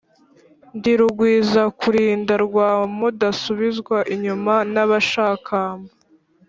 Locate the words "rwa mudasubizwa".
2.45-3.97